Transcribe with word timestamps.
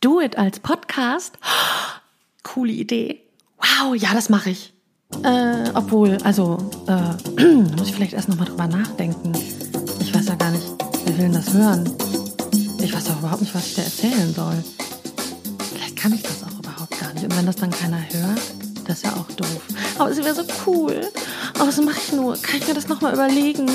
Do 0.00 0.20
It 0.20 0.38
als 0.38 0.60
Podcast? 0.60 1.38
Coole 2.44 2.70
Idee. 2.70 3.20
Wow, 3.58 3.96
ja, 3.96 4.14
das 4.14 4.28
mache 4.28 4.50
ich. 4.50 4.72
Äh, 5.24 5.70
obwohl, 5.74 6.18
also, 6.22 6.70
äh, 6.86 7.42
muss 7.76 7.88
ich 7.88 7.94
vielleicht 7.96 8.12
erst 8.12 8.28
nochmal 8.28 8.46
drüber 8.46 8.68
nachdenken. 8.68 9.32
Ich 9.98 10.14
weiß 10.14 10.26
ja 10.26 10.36
gar 10.36 10.52
nicht, 10.52 10.68
wer 11.04 11.18
will 11.18 11.32
das 11.32 11.52
hören? 11.52 11.92
Ich 12.80 12.94
weiß 12.94 13.10
auch 13.10 13.18
überhaupt 13.18 13.40
nicht, 13.40 13.52
was 13.56 13.66
ich 13.66 13.74
dir 13.74 13.82
erzählen 13.82 14.32
soll. 14.32 14.62
Vielleicht 15.72 15.96
kann 15.96 16.12
ich 16.12 16.22
das 16.22 16.44
auch 16.44 16.56
überhaupt 16.60 16.96
gar 17.00 17.12
nicht. 17.14 17.24
Und 17.24 17.36
wenn 17.36 17.46
das 17.46 17.56
dann 17.56 17.70
keiner 17.72 17.98
hört, 17.98 18.40
das 18.86 18.98
ist 18.98 19.04
ja 19.04 19.14
auch 19.14 19.26
doof. 19.32 19.62
Aber 19.98 20.10
es 20.10 20.18
wäre 20.18 20.34
so 20.34 20.44
cool. 20.64 21.10
Aber 21.54 21.66
was 21.66 21.80
mache 21.80 21.98
ich 21.98 22.12
nur? 22.12 22.36
Kann 22.36 22.60
ich 22.60 22.68
mir 22.68 22.74
das 22.74 22.86
nochmal 22.86 23.14
überlegen? 23.14 23.68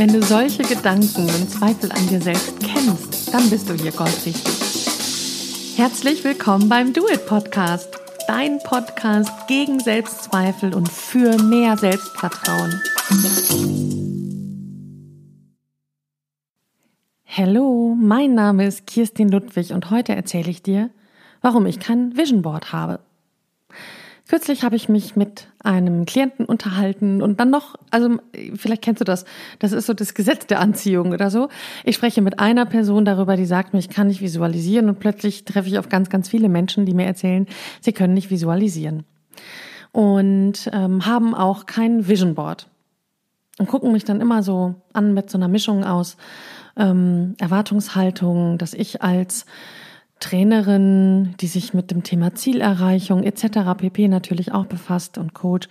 Wenn 0.00 0.14
du 0.14 0.22
solche 0.22 0.62
Gedanken 0.62 1.28
und 1.28 1.50
Zweifel 1.50 1.92
an 1.92 2.08
dir 2.08 2.22
selbst 2.22 2.58
kennst, 2.60 3.34
dann 3.34 3.50
bist 3.50 3.68
du 3.68 3.74
hier 3.74 3.92
goldrichtig. 3.92 5.76
Herzlich 5.76 6.24
willkommen 6.24 6.70
beim 6.70 6.94
Do 6.94 7.06
It 7.06 7.26
Podcast, 7.26 7.98
dein 8.26 8.60
Podcast 8.60 9.46
gegen 9.46 9.78
Selbstzweifel 9.78 10.72
und 10.74 10.90
für 10.90 11.36
mehr 11.42 11.76
Selbstvertrauen. 11.76 12.80
Hallo, 17.26 17.94
mein 18.00 18.32
Name 18.32 18.68
ist 18.68 18.86
Kirstin 18.86 19.28
Ludwig 19.28 19.74
und 19.74 19.90
heute 19.90 20.16
erzähle 20.16 20.48
ich 20.48 20.62
dir, 20.62 20.88
warum 21.42 21.66
ich 21.66 21.78
kein 21.78 22.16
Vision 22.16 22.40
Board 22.40 22.72
habe. 22.72 23.00
Kürzlich 24.30 24.62
habe 24.62 24.76
ich 24.76 24.88
mich 24.88 25.16
mit 25.16 25.48
einem 25.58 26.06
Klienten 26.06 26.46
unterhalten 26.46 27.20
und 27.20 27.40
dann 27.40 27.50
noch, 27.50 27.74
also 27.90 28.18
vielleicht 28.54 28.80
kennst 28.80 29.00
du 29.00 29.04
das, 29.04 29.24
das 29.58 29.72
ist 29.72 29.86
so 29.86 29.92
das 29.92 30.14
Gesetz 30.14 30.46
der 30.46 30.60
Anziehung 30.60 31.10
oder 31.10 31.32
so. 31.32 31.48
Ich 31.82 31.96
spreche 31.96 32.22
mit 32.22 32.38
einer 32.38 32.64
Person 32.64 33.04
darüber, 33.04 33.34
die 33.34 33.44
sagt 33.44 33.72
mir, 33.72 33.80
ich 33.80 33.88
kann 33.88 34.06
nicht 34.06 34.20
visualisieren 34.20 34.88
und 34.88 35.00
plötzlich 35.00 35.44
treffe 35.44 35.66
ich 35.68 35.80
auf 35.80 35.88
ganz, 35.88 36.10
ganz 36.10 36.28
viele 36.28 36.48
Menschen, 36.48 36.86
die 36.86 36.94
mir 36.94 37.06
erzählen, 37.06 37.48
sie 37.80 37.92
können 37.92 38.14
nicht 38.14 38.30
visualisieren 38.30 39.02
und 39.90 40.70
ähm, 40.72 41.06
haben 41.06 41.34
auch 41.34 41.66
kein 41.66 42.06
Vision 42.06 42.36
Board 42.36 42.68
und 43.58 43.66
gucken 43.66 43.90
mich 43.90 44.04
dann 44.04 44.20
immer 44.20 44.44
so 44.44 44.76
an 44.92 45.12
mit 45.12 45.28
so 45.28 45.38
einer 45.38 45.48
Mischung 45.48 45.82
aus 45.82 46.16
ähm, 46.76 47.34
Erwartungshaltung, 47.40 48.58
dass 48.58 48.74
ich 48.74 49.02
als 49.02 49.44
Trainerin, 50.20 51.34
die 51.40 51.46
sich 51.46 51.74
mit 51.74 51.90
dem 51.90 52.02
Thema 52.02 52.34
Zielerreichung 52.34 53.22
etc. 53.22 53.74
pp. 53.76 54.08
natürlich 54.08 54.52
auch 54.52 54.66
befasst 54.66 55.18
und 55.18 55.34
Coach, 55.34 55.68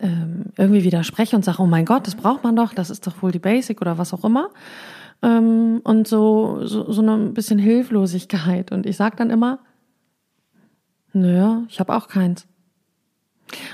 ähm, 0.00 0.46
irgendwie 0.56 0.84
widerspreche 0.84 1.36
und 1.36 1.44
sage, 1.44 1.62
oh 1.62 1.66
mein 1.66 1.84
Gott, 1.84 2.06
das 2.06 2.14
braucht 2.14 2.44
man 2.44 2.56
doch, 2.56 2.72
das 2.72 2.90
ist 2.90 3.06
doch 3.06 3.22
wohl 3.22 3.32
die 3.32 3.38
Basic 3.38 3.80
oder 3.80 3.98
was 3.98 4.14
auch 4.14 4.24
immer. 4.24 4.50
Ähm, 5.22 5.80
und 5.84 6.06
so, 6.06 6.64
so, 6.64 6.90
so 6.90 7.02
ein 7.02 7.34
bisschen 7.34 7.58
Hilflosigkeit. 7.58 8.72
Und 8.72 8.86
ich 8.86 8.96
sage 8.96 9.16
dann 9.16 9.30
immer, 9.30 9.58
naja, 11.12 11.64
ich 11.68 11.80
habe 11.80 11.94
auch 11.94 12.08
keins. 12.08 12.46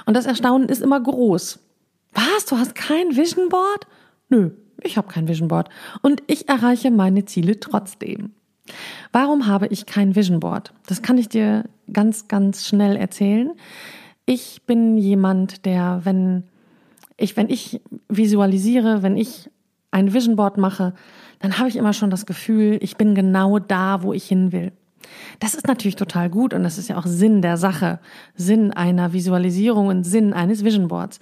Und 0.07 0.17
das 0.17 0.27
Erstaunen 0.27 0.69
ist 0.69 0.83
immer 0.83 1.01
groß. 1.01 1.59
Was? 2.13 2.47
Du 2.47 2.57
hast 2.57 2.75
kein 2.75 3.17
Vision 3.17 3.49
Board? 3.49 3.87
Nö, 4.29 4.51
ich 4.83 4.97
habe 4.97 5.09
kein 5.09 5.29
Vision 5.29 5.49
Board. 5.49 5.69
Und 6.01 6.23
ich 6.27 6.49
erreiche 6.49 6.91
meine 6.91 7.25
Ziele 7.25 7.61
trotzdem. 7.61 8.33
Warum 9.13 9.47
habe 9.47 9.67
ich 9.69 9.87
kein 9.87 10.17
Vision 10.17 10.41
Board? 10.41 10.73
Das 10.87 11.03
kann 11.03 11.19
ich 11.19 11.29
dir 11.29 11.65
ganz, 11.93 12.29
ganz 12.29 12.67
schnell 12.67 12.97
erzählen. 12.97 13.53
Ich 14.27 14.63
bin 14.67 14.97
jemand, 14.97 15.67
der, 15.67 16.01
wenn 16.05 16.45
ich, 17.17 17.37
wenn 17.37 17.49
ich 17.49 17.81
visualisiere, 18.09 19.03
wenn 19.03 19.17
ich 19.17 19.51
ein 19.91 20.13
Vision 20.13 20.37
Board 20.37 20.59
mache, 20.59 20.95
dann 21.39 21.59
habe 21.59 21.69
ich 21.69 21.77
immer 21.77 21.93
schon 21.93 22.11
das 22.11 22.27
Gefühl, 22.27 22.79
ich 22.81 22.97
bin 22.97 23.15
genau 23.15 23.59
da, 23.59 24.03
wo 24.03 24.13
ich 24.13 24.25
hin 24.27 24.51
will. 24.51 24.73
Das 25.39 25.55
ist 25.55 25.69
natürlich 25.69 25.97
total 25.97 26.31
gut 26.31 26.55
und 26.55 26.63
das 26.63 26.79
ist 26.79 26.89
ja 26.89 26.97
auch 26.97 27.07
Sinn 27.07 27.43
der 27.43 27.57
Sache, 27.57 28.01
Sinn 28.35 28.73
einer 28.73 29.13
Visualisierung 29.13 29.89
und 29.89 30.05
Sinn 30.05 30.33
eines 30.33 30.65
Vision 30.65 30.89
Boards. 30.89 31.21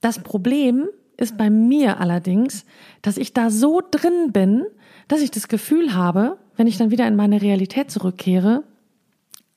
Das 0.00 0.20
Problem 0.20 0.88
ist 1.16 1.36
bei 1.36 1.50
mir 1.50 2.00
allerdings, 2.00 2.64
dass 3.02 3.16
ich 3.16 3.32
da 3.32 3.50
so 3.50 3.82
drin 3.90 4.32
bin, 4.32 4.64
dass 5.08 5.20
ich 5.20 5.30
das 5.30 5.48
Gefühl 5.48 5.94
habe, 5.94 6.38
wenn 6.56 6.66
ich 6.66 6.76
dann 6.76 6.90
wieder 6.90 7.06
in 7.06 7.16
meine 7.16 7.42
Realität 7.42 7.90
zurückkehre, 7.90 8.62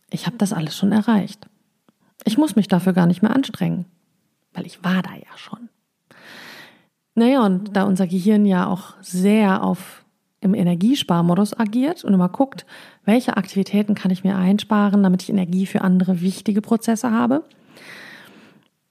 ich 0.10 0.26
habe 0.26 0.38
das 0.38 0.54
alles 0.54 0.78
schon 0.78 0.92
erreicht. 0.92 1.48
Ich 2.24 2.38
muss 2.38 2.56
mich 2.56 2.68
dafür 2.68 2.94
gar 2.94 3.06
nicht 3.06 3.22
mehr 3.22 3.36
anstrengen, 3.36 3.86
weil 4.54 4.66
ich 4.66 4.84
war 4.84 5.02
da 5.02 5.12
ja 5.14 5.38
schon. 5.38 5.70
Naja, 7.16 7.46
und 7.46 7.76
da 7.76 7.84
unser 7.84 8.08
Gehirn 8.08 8.46
ja 8.46 8.68
auch 8.68 8.94
sehr 9.02 9.64
auf 9.64 10.06
im 10.42 10.54
Energiesparmodus 10.54 11.58
agiert 11.58 12.04
und 12.04 12.14
immer 12.14 12.30
guckt, 12.30 12.66
welche 13.04 13.36
Aktivitäten 13.36 13.96
kann 13.96 14.12
ich 14.12 14.24
mir 14.24 14.36
einsparen, 14.36 15.02
damit 15.02 15.24
ich 15.24 15.30
Energie 15.30 15.66
für 15.66 15.82
andere 15.82 16.22
wichtige 16.22 16.62
Prozesse 16.62 17.10
habe, 17.10 17.44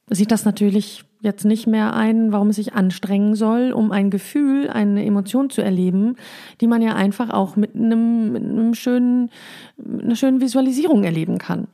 sieht 0.08 0.32
das 0.32 0.44
natürlich 0.44 1.04
jetzt 1.24 1.44
nicht 1.44 1.66
mehr 1.66 1.94
ein, 1.94 2.32
warum 2.32 2.50
es 2.50 2.56
sich 2.56 2.74
anstrengen 2.74 3.34
soll, 3.34 3.72
um 3.72 3.90
ein 3.90 4.10
Gefühl, 4.10 4.68
eine 4.68 5.04
Emotion 5.04 5.50
zu 5.50 5.62
erleben, 5.62 6.16
die 6.60 6.66
man 6.66 6.82
ja 6.82 6.94
einfach 6.94 7.30
auch 7.30 7.56
mit 7.56 7.74
einem, 7.74 8.32
mit 8.32 8.44
einem 8.44 8.74
schönen, 8.74 9.30
einer 9.78 10.16
schönen 10.16 10.40
Visualisierung 10.40 11.02
erleben 11.02 11.38
kann. 11.38 11.66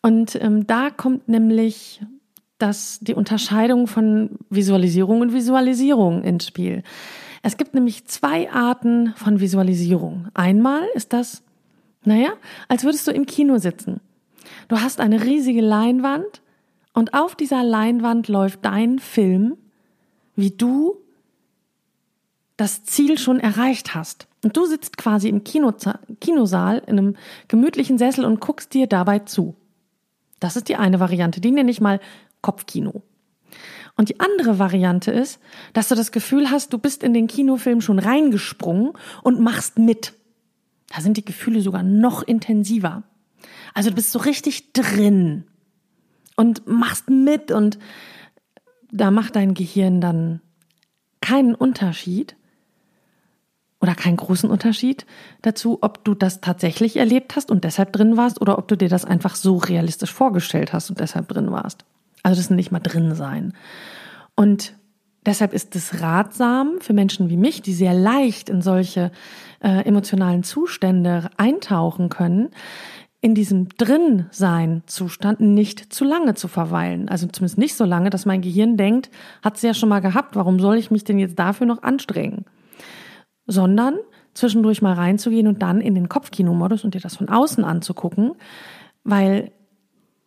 Und 0.00 0.40
ähm, 0.40 0.66
da 0.66 0.90
kommt 0.90 1.28
nämlich 1.28 2.00
das, 2.58 2.98
die 3.00 3.14
Unterscheidung 3.14 3.86
von 3.86 4.30
Visualisierung 4.50 5.20
und 5.20 5.32
Visualisierung 5.32 6.22
ins 6.22 6.46
Spiel. 6.46 6.82
Es 7.42 7.56
gibt 7.56 7.74
nämlich 7.74 8.06
zwei 8.06 8.50
Arten 8.50 9.12
von 9.16 9.40
Visualisierung. 9.40 10.28
Einmal 10.34 10.82
ist 10.94 11.12
das, 11.12 11.42
naja, 12.04 12.30
als 12.68 12.84
würdest 12.84 13.06
du 13.06 13.12
im 13.12 13.26
Kino 13.26 13.58
sitzen. 13.58 14.00
Du 14.68 14.80
hast 14.80 15.00
eine 15.00 15.24
riesige 15.24 15.60
Leinwand 15.60 16.42
und 16.98 17.14
auf 17.14 17.36
dieser 17.36 17.62
Leinwand 17.62 18.26
läuft 18.26 18.64
dein 18.64 18.98
Film, 18.98 19.56
wie 20.34 20.50
du 20.50 20.96
das 22.56 22.82
Ziel 22.82 23.18
schon 23.18 23.38
erreicht 23.38 23.94
hast. 23.94 24.26
Und 24.42 24.56
du 24.56 24.66
sitzt 24.66 24.98
quasi 24.98 25.28
im 25.28 25.44
Kino, 25.44 25.72
Kinosaal 26.20 26.82
in 26.88 26.98
einem 26.98 27.16
gemütlichen 27.46 27.98
Sessel 27.98 28.24
und 28.24 28.40
guckst 28.40 28.74
dir 28.74 28.88
dabei 28.88 29.20
zu. 29.20 29.54
Das 30.40 30.56
ist 30.56 30.68
die 30.68 30.74
eine 30.74 30.98
Variante, 30.98 31.40
die 31.40 31.52
nenne 31.52 31.70
ich 31.70 31.80
mal 31.80 32.00
Kopfkino. 32.40 33.04
Und 33.94 34.08
die 34.08 34.18
andere 34.18 34.58
Variante 34.58 35.12
ist, 35.12 35.38
dass 35.74 35.86
du 35.86 35.94
das 35.94 36.10
Gefühl 36.10 36.50
hast, 36.50 36.72
du 36.72 36.78
bist 36.78 37.04
in 37.04 37.14
den 37.14 37.28
Kinofilm 37.28 37.80
schon 37.80 38.00
reingesprungen 38.00 38.94
und 39.22 39.38
machst 39.38 39.78
mit. 39.78 40.14
Da 40.88 41.00
sind 41.00 41.16
die 41.16 41.24
Gefühle 41.24 41.60
sogar 41.60 41.84
noch 41.84 42.24
intensiver. 42.24 43.04
Also 43.72 43.90
du 43.90 43.94
bist 43.94 44.10
so 44.10 44.18
richtig 44.18 44.72
drin 44.72 45.44
und 46.38 46.66
machst 46.68 47.10
mit 47.10 47.50
und 47.50 47.78
da 48.92 49.10
macht 49.10 49.34
dein 49.36 49.54
Gehirn 49.54 50.00
dann 50.00 50.40
keinen 51.20 51.54
Unterschied 51.54 52.36
oder 53.80 53.94
keinen 53.94 54.16
großen 54.16 54.48
Unterschied 54.48 55.04
dazu, 55.42 55.78
ob 55.82 56.04
du 56.04 56.14
das 56.14 56.40
tatsächlich 56.40 56.96
erlebt 56.96 57.34
hast 57.34 57.50
und 57.50 57.64
deshalb 57.64 57.92
drin 57.92 58.16
warst 58.16 58.40
oder 58.40 58.56
ob 58.56 58.68
du 58.68 58.76
dir 58.76 58.88
das 58.88 59.04
einfach 59.04 59.34
so 59.34 59.56
realistisch 59.56 60.12
vorgestellt 60.12 60.72
hast 60.72 60.90
und 60.90 61.00
deshalb 61.00 61.26
drin 61.28 61.50
warst. 61.50 61.84
Also 62.22 62.36
das 62.36 62.46
ist 62.46 62.50
nicht 62.50 62.70
mal 62.70 62.78
drin 62.78 63.16
sein. 63.16 63.52
Und 64.36 64.74
deshalb 65.26 65.52
ist 65.52 65.74
es 65.74 66.00
ratsam 66.00 66.76
für 66.80 66.92
Menschen 66.92 67.30
wie 67.30 67.36
mich, 67.36 67.62
die 67.62 67.74
sehr 67.74 67.94
leicht 67.94 68.48
in 68.48 68.62
solche 68.62 69.10
äh, 69.60 69.84
emotionalen 69.84 70.44
Zustände 70.44 71.30
eintauchen 71.36 72.08
können, 72.08 72.50
in 73.20 73.34
diesem 73.34 73.68
Drin-Sein-Zustand 73.70 75.40
nicht 75.40 75.92
zu 75.92 76.04
lange 76.04 76.34
zu 76.34 76.46
verweilen. 76.46 77.08
Also 77.08 77.26
zumindest 77.26 77.58
nicht 77.58 77.74
so 77.74 77.84
lange, 77.84 78.10
dass 78.10 78.26
mein 78.26 78.42
Gehirn 78.42 78.76
denkt, 78.76 79.10
hat 79.42 79.56
es 79.56 79.62
ja 79.62 79.74
schon 79.74 79.88
mal 79.88 80.00
gehabt, 80.00 80.36
warum 80.36 80.60
soll 80.60 80.76
ich 80.76 80.90
mich 80.90 81.02
denn 81.02 81.18
jetzt 81.18 81.38
dafür 81.38 81.66
noch 81.66 81.82
anstrengen? 81.82 82.44
Sondern 83.46 83.96
zwischendurch 84.34 84.82
mal 84.82 84.92
reinzugehen 84.92 85.48
und 85.48 85.62
dann 85.62 85.80
in 85.80 85.96
den 85.96 86.08
Kopfkinomodus 86.08 86.84
und 86.84 86.94
dir 86.94 87.00
das 87.00 87.16
von 87.16 87.28
außen 87.28 87.64
anzugucken, 87.64 88.32
weil 89.02 89.50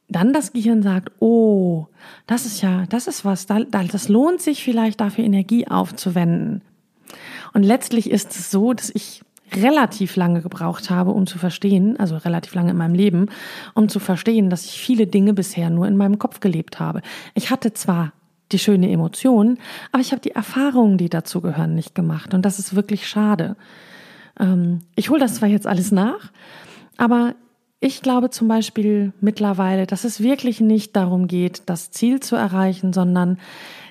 dann 0.09 0.33
das 0.33 0.51
Gehirn 0.51 0.83
sagt, 0.83 1.13
oh, 1.19 1.87
das 2.27 2.45
ist 2.45 2.61
ja, 2.61 2.85
das 2.87 3.07
ist 3.07 3.23
was, 3.23 3.45
das 3.45 4.09
lohnt 4.09 4.41
sich 4.41 4.61
vielleicht 4.65 4.99
dafür 4.99 5.23
Energie 5.23 5.65
aufzuwenden. 5.67 6.61
Und 7.53 7.63
letztlich 7.63 8.11
ist 8.11 8.31
es 8.31 8.51
so, 8.51 8.73
dass 8.73 8.89
ich 8.89 9.21
relativ 9.55 10.15
lange 10.15 10.41
gebraucht 10.41 10.89
habe, 10.89 11.11
um 11.11 11.27
zu 11.27 11.37
verstehen, 11.37 11.99
also 11.99 12.17
relativ 12.17 12.53
lange 12.55 12.71
in 12.71 12.77
meinem 12.77 12.95
Leben, 12.95 13.27
um 13.73 13.89
zu 13.89 13.99
verstehen, 13.99 14.49
dass 14.49 14.65
ich 14.65 14.79
viele 14.79 15.07
Dinge 15.07 15.33
bisher 15.33 15.69
nur 15.69 15.87
in 15.87 15.97
meinem 15.97 16.19
Kopf 16.19 16.39
gelebt 16.39 16.79
habe. 16.79 17.01
Ich 17.33 17.51
hatte 17.51 17.73
zwar 17.73 18.13
die 18.51 18.59
schöne 18.59 18.91
Emotion, 18.91 19.57
aber 19.91 20.01
ich 20.01 20.11
habe 20.11 20.21
die 20.21 20.31
Erfahrungen, 20.31 20.97
die 20.97 21.09
dazu 21.09 21.41
gehören, 21.41 21.75
nicht 21.75 21.95
gemacht. 21.95 22.33
Und 22.33 22.45
das 22.45 22.59
ist 22.59 22.75
wirklich 22.75 23.07
schade. 23.07 23.55
Ähm, 24.39 24.81
ich 24.95 25.09
hole 25.09 25.19
das 25.19 25.35
zwar 25.35 25.49
jetzt 25.49 25.67
alles 25.67 25.91
nach, 25.91 26.31
aber 26.97 27.35
ich 27.79 28.01
glaube 28.01 28.29
zum 28.29 28.47
Beispiel 28.47 29.13
mittlerweile, 29.21 29.87
dass 29.87 30.03
es 30.03 30.21
wirklich 30.21 30.61
nicht 30.61 30.95
darum 30.95 31.27
geht, 31.27 31.63
das 31.65 31.91
Ziel 31.91 32.19
zu 32.19 32.35
erreichen, 32.35 32.93
sondern 32.93 33.39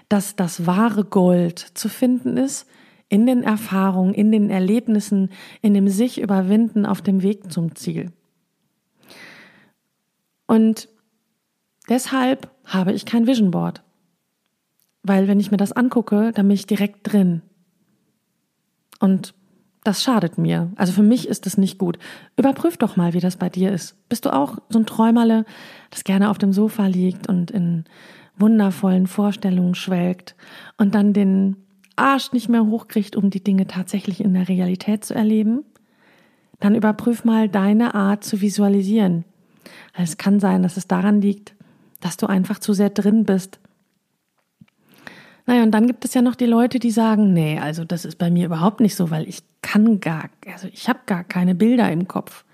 dass 0.09 0.37
das 0.37 0.67
wahre 0.67 1.05
Gold 1.05 1.59
zu 1.59 1.89
finden 1.89 2.37
ist 2.37 2.67
in 3.11 3.27
den 3.27 3.43
Erfahrungen, 3.43 4.15
in 4.15 4.33
den 4.33 4.49
Erlebnissen, 4.49 5.31
in 5.61 5.75
dem 5.75 5.89
sich 5.89 6.21
überwinden 6.21 6.87
auf 6.87 7.03
dem 7.03 7.23
Weg 7.23 7.53
zum 7.53 7.75
Ziel. 7.75 8.13
Und 10.47 10.89
deshalb 11.89 12.51
habe 12.65 12.93
ich 12.93 13.05
kein 13.05 13.27
Vision 13.27 13.51
Board. 13.51 13.83
Weil 15.03 15.29
wenn 15.29 15.41
ich 15.41 15.51
mir 15.51 15.57
das 15.57 15.73
angucke, 15.73 16.33
dann 16.33 16.47
bin 16.47 16.55
ich 16.55 16.67
direkt 16.67 17.13
drin. 17.13 17.43
Und 19.01 19.35
das 19.83 20.03
schadet 20.03 20.39
mir. 20.39 20.71
Also 20.77 20.93
für 20.93 21.03
mich 21.03 21.27
ist 21.27 21.47
das 21.47 21.59
nicht 21.59 21.79
gut. 21.79 21.99
Überprüf 22.37 22.77
doch 22.77 22.97
mal, 22.97 23.13
wie 23.13 23.21
das 23.21 23.37
bei 23.37 23.49
dir 23.49 23.73
ist. 23.73 23.97
Bist 24.09 24.25
du 24.25 24.33
auch 24.33 24.59
so 24.69 24.79
ein 24.79 24.87
Träumerle, 24.87 25.45
das 25.91 26.05
gerne 26.05 26.31
auf 26.31 26.39
dem 26.39 26.53
Sofa 26.53 26.87
liegt 26.87 27.29
und 27.29 27.51
in 27.51 27.85
wundervollen 28.37 29.07
Vorstellungen 29.07 29.75
schwelgt 29.75 30.37
und 30.77 30.95
dann 30.95 31.13
den 31.13 31.57
Arsch 32.01 32.33
nicht 32.33 32.49
mehr 32.49 32.67
hochkriegt, 32.67 33.17
um 33.17 33.31
die 33.31 33.45
Dinge 33.45 33.67
tatsächlich 33.67 34.21
in 34.21 34.35
der 34.35 34.49
Realität 34.49 35.05
zu 35.05 35.15
erleben? 35.15 35.65
Dann 36.59 36.75
überprüf 36.75 37.25
mal 37.25 37.49
deine 37.49 37.95
Art 37.95 38.25
zu 38.25 38.41
visualisieren. 38.41 39.25
Es 39.95 40.17
kann 40.17 40.41
sein, 40.41 40.63
dass 40.63 40.77
es 40.77 40.89
daran 40.89 41.21
liegt, 41.21 41.55
dass 42.01 42.17
du 42.17 42.27
einfach 42.27 42.59
zu 42.59 42.73
sehr 42.73 42.91
drin 42.91 43.25
bist 43.25 43.61
naja, 45.51 45.65
und 45.65 45.73
dann 45.73 45.89
gibt 45.89 46.05
es 46.05 46.15
ja 46.15 46.23
noch 46.23 46.37
die 46.37 46.47
Leute, 46.47 46.79
die 46.79 46.93
sagen, 46.93 47.33
nee, 47.33 47.59
also 47.59 47.85
das 47.85 48.05
ist 48.05 48.19
bei 48.19 48.31
mir 48.31 48.47
überhaupt 48.47 48.79
nicht 48.79 48.95
so, 48.95 49.11
weil 49.11 49.29
ich 49.29 49.43
kann 49.63 49.99
gar, 49.99 50.31
also 50.47 50.69
ich 50.69 50.89
habe 50.89 51.01
gar 51.07 51.25
keine 51.25 51.57
Bilder 51.57 51.91
im 51.91 52.07
Kopf. 52.07 52.45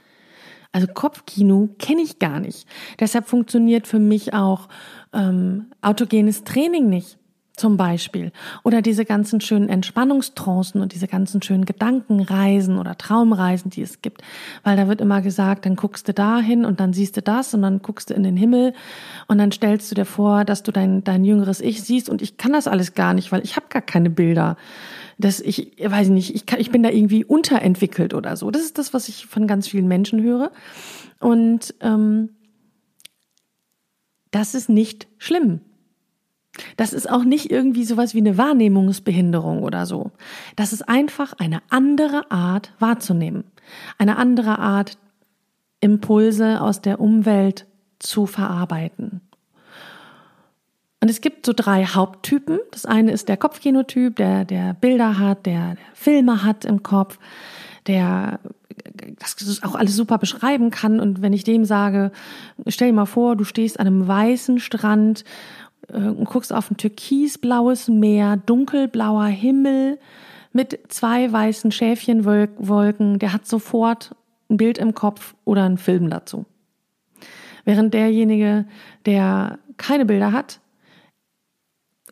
Also 0.73 0.87
Kopfkino 0.87 1.69
kenne 1.79 2.01
ich 2.01 2.19
gar 2.19 2.41
nicht. 2.41 2.67
Deshalb 2.99 3.27
funktioniert 3.27 3.87
für 3.87 3.99
mich 3.99 4.33
auch 4.33 4.69
ähm, 5.13 5.67
autogenes 5.83 6.45
Training 6.45 6.89
nicht 6.89 7.19
zum 7.57 7.79
Beispiel. 7.79 8.33
Oder 8.63 8.83
diese 8.83 9.05
ganzen 9.05 9.41
schönen 9.41 9.69
Entspannungstrancen 9.69 10.81
und 10.81 10.93
diese 10.93 11.09
ganzen 11.09 11.41
schönen 11.41 11.65
Gedankenreisen 11.65 12.79
oder 12.79 12.99
Traumreisen, 12.99 13.71
die 13.71 13.83
es 13.83 14.03
gibt. 14.03 14.23
Weil 14.63 14.77
da 14.77 14.89
wird 14.89 15.01
immer 15.01 15.23
gesagt, 15.23 15.65
dann 15.65 15.75
guckst 15.75 16.07
du 16.07 16.15
da 16.15 16.39
hin 16.39 16.65
und 16.67 16.81
dann 16.81 16.93
siehst 16.93 17.17
du 17.17 17.23
das 17.23 17.55
und 17.55 17.63
dann 17.63 17.81
guckst 17.81 18.11
du 18.11 18.15
in 18.15 18.23
den 18.23 18.37
Himmel 18.37 18.75
und 19.27 19.39
dann 19.39 19.53
stellst 19.53 19.91
du 19.91 19.95
dir 19.95 20.05
vor, 20.05 20.45
dass 20.45 20.63
du 20.63 20.71
dein, 20.71 21.03
dein 21.03 21.25
jüngeres 21.25 21.61
Ich 21.61 21.83
siehst 21.83 22.11
und 22.11 22.21
ich 22.21 22.37
kann 22.37 22.53
das 22.53 22.69
alles 22.69 22.95
gar 22.95 23.15
nicht, 23.15 23.33
weil 23.33 23.43
ich 23.43 23.57
habe 23.57 23.67
gar 23.71 23.83
keine 23.83 24.11
Bilder. 24.11 24.57
Das, 25.19 25.41
ich 25.41 25.73
weiß 25.83 26.09
nicht, 26.09 26.35
ich, 26.35 26.45
kann, 26.45 26.61
ich 26.61 26.71
bin 26.71 26.83
da 26.83 26.91
irgendwie 26.91 27.25
unterentwickelt 27.25 28.13
oder 28.13 28.37
so. 28.37 28.51
Das 28.51 28.63
ist 28.63 28.77
das, 28.77 28.93
was 28.93 29.09
ich 29.09 29.25
von 29.25 29.47
ganz 29.47 29.67
vielen 29.67 29.89
Menschen 29.89 30.23
höre. 30.23 30.51
Und 31.21 31.75
ähm, 31.81 32.31
das 34.31 34.55
ist 34.55 34.69
nicht 34.69 35.09
schlimm. 35.17 35.61
Das 36.77 36.93
ist 36.93 37.11
auch 37.11 37.25
nicht 37.25 37.51
irgendwie 37.51 37.85
sowas 37.85 38.15
wie 38.15 38.19
eine 38.19 38.39
Wahrnehmungsbehinderung 38.39 39.63
oder 39.63 39.87
so. 39.87 40.13
Das 40.57 40.73
ist 40.73 40.89
einfach 40.89 41.33
eine 41.35 41.63
andere 41.69 42.31
Art 42.31 42.73
wahrzunehmen. 42.79 43.45
Eine 43.99 44.17
andere 44.17 44.59
Art, 44.59 44.99
Impulse 45.81 46.61
aus 46.61 46.81
der 46.81 47.01
Umwelt 47.01 47.67
zu 47.99 48.27
verarbeiten. 48.27 49.21
Und 51.01 51.11
es 51.11 51.21
gibt 51.21 51.47
so 51.47 51.53
drei 51.55 51.85
Haupttypen. 51.85 52.59
Das 52.71 52.87
eine 52.87 53.13
ist 53.13 53.29
der 53.29 53.37
Kopfkinotyp, 53.37 54.17
der, 54.17 54.45
der 54.45 54.75
Bilder 54.75 55.19
hat, 55.19 55.47
der, 55.47 55.75
der 55.75 55.85
Filme 55.95 56.43
hat 56.43 56.65
im 56.65 56.83
Kopf, 56.83 57.19
der 57.87 58.41
das 59.19 59.63
auch 59.63 59.75
alles 59.75 59.95
super 59.95 60.19
beschreiben 60.19 60.71
kann. 60.71 61.01
Und 61.01 61.23
wenn 61.23 61.33
ich 61.33 61.45
dem 61.45 61.65
sage, 61.65 62.13
stell 62.67 62.89
dir 62.89 62.95
mal 62.95 63.07
vor, 63.07 63.37
du 63.37 63.45
stehst 63.45 63.79
an 63.79 63.87
einem 63.87 64.09
weißen 64.09 64.59
Strand 64.59 65.25
und 65.89 66.25
guckst 66.25 66.53
auf 66.53 66.71
ein 66.71 66.77
türkisblaues 66.77 67.89
Meer, 67.89 68.37
dunkelblauer 68.37 69.27
Himmel 69.27 69.99
mit 70.53 70.81
zwei 70.89 71.31
weißen 71.31 71.71
Schäfchenwolken, 71.71 73.19
der 73.19 73.33
hat 73.33 73.47
sofort 73.47 74.15
ein 74.49 74.57
Bild 74.57 74.79
im 74.79 74.95
Kopf 74.95 75.35
oder 75.45 75.65
einen 75.65 75.79
Film 75.79 76.11
dazu. 76.11 76.47
Während 77.65 77.95
derjenige, 77.95 78.67
der 79.05 79.59
keine 79.77 80.07
Bilder 80.07 80.33
hat, 80.33 80.61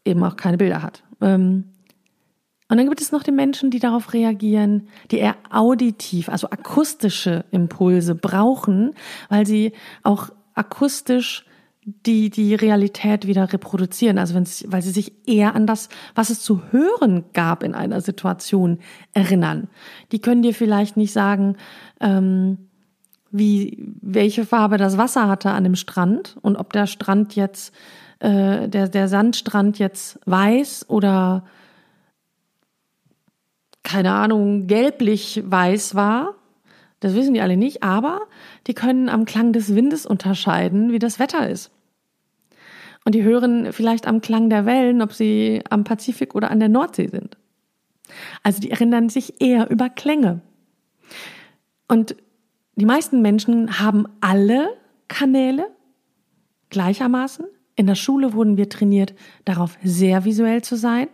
eben 0.04 0.22
auch 0.22 0.36
keine 0.36 0.58
Bilder 0.58 0.82
hat. 0.82 1.02
Ähm, 1.20 1.64
und 2.68 2.78
dann 2.78 2.88
gibt 2.88 3.00
es 3.00 3.12
noch 3.12 3.22
die 3.22 3.32
Menschen, 3.32 3.70
die 3.70 3.78
darauf 3.78 4.12
reagieren, 4.12 4.88
die 5.10 5.18
eher 5.18 5.36
auditiv, 5.50 6.28
also 6.28 6.48
akustische 6.50 7.44
Impulse 7.50 8.14
brauchen, 8.14 8.94
weil 9.28 9.46
sie 9.46 9.72
auch 10.02 10.30
akustisch 10.54 11.44
die 11.84 12.30
die 12.30 12.54
Realität 12.54 13.26
wieder 13.26 13.52
reproduzieren, 13.52 14.18
also 14.18 14.34
wenn 14.34 14.46
sie, 14.46 14.70
weil 14.70 14.82
sie 14.82 14.90
sich 14.90 15.12
eher 15.26 15.54
an 15.54 15.66
das, 15.66 15.88
was 16.14 16.30
es 16.30 16.40
zu 16.40 16.62
hören 16.70 17.24
gab 17.32 17.62
in 17.62 17.74
einer 17.74 18.00
Situation, 18.00 18.78
erinnern. 19.12 19.68
Die 20.12 20.20
können 20.20 20.42
dir 20.42 20.54
vielleicht 20.54 20.96
nicht 20.96 21.12
sagen, 21.12 21.56
ähm, 22.00 22.58
wie 23.30 23.92
welche 24.00 24.46
Farbe 24.46 24.78
das 24.78 24.96
Wasser 24.96 25.28
hatte 25.28 25.50
an 25.50 25.64
dem 25.64 25.74
Strand 25.74 26.36
und 26.40 26.56
ob 26.56 26.72
der 26.72 26.86
Strand 26.86 27.36
jetzt 27.36 27.74
äh, 28.20 28.68
der 28.68 28.88
der 28.88 29.08
Sandstrand 29.08 29.78
jetzt 29.78 30.20
weiß 30.24 30.88
oder 30.88 31.44
keine 33.82 34.12
Ahnung 34.12 34.66
gelblich 34.66 35.42
weiß 35.44 35.94
war. 35.94 36.34
Das 37.04 37.14
wissen 37.14 37.34
die 37.34 37.42
alle 37.42 37.58
nicht, 37.58 37.82
aber 37.82 38.22
die 38.66 38.72
können 38.72 39.10
am 39.10 39.26
Klang 39.26 39.52
des 39.52 39.74
Windes 39.74 40.06
unterscheiden, 40.06 40.90
wie 40.90 40.98
das 40.98 41.18
Wetter 41.18 41.50
ist. 41.50 41.70
Und 43.04 43.14
die 43.14 43.22
hören 43.22 43.74
vielleicht 43.74 44.06
am 44.06 44.22
Klang 44.22 44.48
der 44.48 44.64
Wellen, 44.64 45.02
ob 45.02 45.12
sie 45.12 45.62
am 45.68 45.84
Pazifik 45.84 46.34
oder 46.34 46.50
an 46.50 46.60
der 46.60 46.70
Nordsee 46.70 47.08
sind. 47.08 47.36
Also 48.42 48.62
die 48.62 48.70
erinnern 48.70 49.10
sich 49.10 49.38
eher 49.42 49.68
über 49.68 49.90
Klänge. 49.90 50.40
Und 51.88 52.16
die 52.74 52.86
meisten 52.86 53.20
Menschen 53.20 53.80
haben 53.80 54.06
alle 54.22 54.70
Kanäle 55.08 55.66
gleichermaßen. 56.70 57.44
In 57.76 57.86
der 57.86 57.96
Schule 57.96 58.32
wurden 58.32 58.56
wir 58.56 58.70
trainiert, 58.70 59.14
darauf 59.44 59.76
sehr 59.84 60.24
visuell 60.24 60.62
zu 60.62 60.76
sein. 60.76 61.08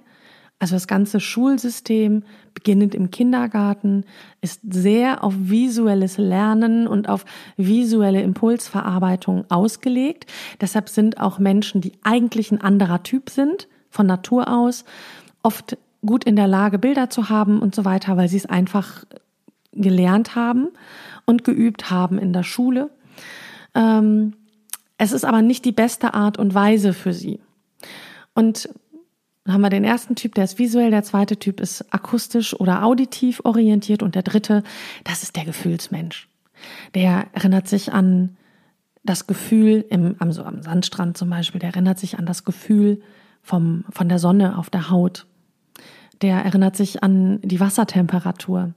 Also 0.61 0.77
das 0.77 0.87
ganze 0.87 1.19
Schulsystem, 1.19 2.23
beginnend 2.61 2.95
im 2.95 3.11
Kindergarten, 3.11 4.05
ist 4.43 4.61
sehr 4.69 5.25
auf 5.25 5.35
visuelles 5.37 6.19
Lernen 6.19 6.87
und 6.87 7.09
auf 7.09 7.25
visuelle 7.57 8.21
Impulsverarbeitung 8.21 9.45
ausgelegt. 9.51 10.31
Deshalb 10.61 10.91
sind 10.91 11.19
auch 11.21 11.39
Menschen, 11.39 11.81
die 11.81 11.93
eigentlich 12.03 12.53
ein 12.53 12.61
anderer 12.61 13.03
Typ 13.03 13.31
sind, 13.31 13.67
von 13.89 14.07
Natur 14.07 14.49
aus, 14.49 14.85
oft 15.43 15.79
gut 16.05 16.25
in 16.25 16.37
der 16.37 16.47
Lage, 16.47 16.79
Bilder 16.79 17.09
zu 17.09 17.31
haben 17.31 17.61
und 17.61 17.75
so 17.75 17.85
weiter, 17.85 18.17
weil 18.17 18.29
sie 18.29 18.37
es 18.37 18.47
einfach 18.47 19.05
gelernt 19.73 20.35
haben 20.35 20.69
und 21.25 21.45
geübt 21.45 21.91
haben 21.91 22.19
in 22.19 22.33
der 22.33 22.43
Schule. 22.43 22.91
Ähm, 23.75 24.35
es 24.99 25.13
ist 25.13 25.25
aber 25.25 25.41
nicht 25.41 25.65
die 25.65 25.73
beste 25.73 26.13
Art 26.13 26.39
und 26.39 26.55
Weise 26.55 26.93
für 26.93 27.15
sie. 27.15 27.41
Und 28.35 28.69
dann 29.51 29.55
haben 29.55 29.63
wir 29.63 29.71
den 29.71 29.83
ersten 29.83 30.15
Typ, 30.15 30.37
der 30.37 30.45
ist 30.45 30.61
visuell, 30.61 30.93
der 30.93 31.03
zweite 31.03 31.37
Typ 31.37 31.59
ist 31.59 31.93
akustisch 31.93 32.55
oder 32.55 32.85
auditiv 32.85 33.41
orientiert 33.43 34.01
und 34.01 34.15
der 34.15 34.23
dritte, 34.23 34.63
das 35.03 35.25
ist 35.25 35.35
der 35.35 35.45
Gefühlsmensch. 35.45 36.29
Der 36.95 37.27
erinnert 37.33 37.67
sich 37.67 37.93
an 37.93 38.37
das 39.03 39.27
Gefühl 39.27 39.85
im, 39.91 40.15
also 40.21 40.45
am 40.45 40.63
Sandstrand 40.63 41.17
zum 41.17 41.31
Beispiel, 41.31 41.59
der 41.59 41.71
erinnert 41.71 41.99
sich 41.99 42.17
an 42.17 42.27
das 42.27 42.45
Gefühl 42.45 43.03
vom, 43.43 43.85
von 43.91 44.09
der 44.09 44.21
Sonne 44.21 44.57
auf 44.57 44.71
der 44.71 44.89
Haut. 44.89 45.27
Der 46.23 46.45
erinnert 46.45 46.77
sich 46.77 47.03
an 47.03 47.41
die 47.43 47.59
Wassertemperatur. 47.59 48.75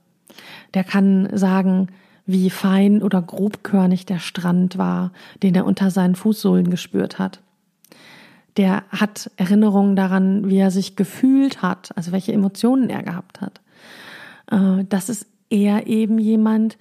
Der 0.74 0.82
kann 0.82 1.28
sagen, 1.38 1.86
wie 2.26 2.50
fein 2.50 3.00
oder 3.00 3.22
grobkörnig 3.22 4.06
der 4.06 4.18
Strand 4.18 4.76
war, 4.76 5.12
den 5.40 5.54
er 5.54 5.66
unter 5.66 5.92
seinen 5.92 6.16
Fußsohlen 6.16 6.68
gespürt 6.68 7.20
hat 7.20 7.44
der 8.56 8.84
hat 8.90 9.30
Erinnerungen 9.36 9.96
daran, 9.96 10.48
wie 10.48 10.58
er 10.58 10.70
sich 10.70 10.96
gefühlt 10.96 11.62
hat, 11.62 11.90
also 11.96 12.12
welche 12.12 12.32
Emotionen 12.32 12.88
er 12.88 13.02
gehabt 13.02 13.40
hat. 13.40 13.60
Äh, 14.50 14.84
das 14.88 15.08
ist 15.08 15.26
eher 15.50 15.86
eben 15.86 16.18
jemand, 16.18 16.78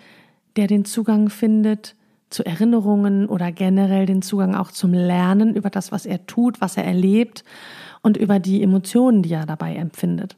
der 0.55 0.67
den 0.67 0.85
Zugang 0.85 1.29
findet 1.29 1.95
zu 2.29 2.45
Erinnerungen 2.45 3.27
oder 3.27 3.51
generell 3.51 4.05
den 4.05 4.21
Zugang 4.21 4.55
auch 4.55 4.71
zum 4.71 4.93
Lernen 4.93 5.55
über 5.55 5.69
das, 5.69 5.91
was 5.91 6.05
er 6.05 6.25
tut, 6.25 6.61
was 6.61 6.77
er 6.77 6.83
erlebt 6.83 7.43
und 8.01 8.17
über 8.17 8.39
die 8.39 8.63
Emotionen, 8.63 9.21
die 9.21 9.33
er 9.33 9.45
dabei 9.45 9.75
empfindet. 9.75 10.35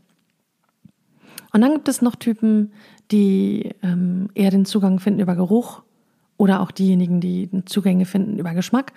Und 1.54 1.62
dann 1.62 1.74
gibt 1.74 1.88
es 1.88 2.02
noch 2.02 2.16
Typen, 2.16 2.74
die 3.12 3.72
ähm, 3.82 4.30
eher 4.36 4.52
den 4.52 4.66
Zugang 4.66 5.00
finden 5.00 5.22
über 5.22 5.36
Geruch 5.36 5.84
oder 6.38 6.62
auch 6.62 6.72
diejenigen, 6.72 7.22
die 7.22 7.50
Zugänge 7.66 8.06
finden 8.06 8.38
über 8.38 8.54
Geschmack, 8.54 8.94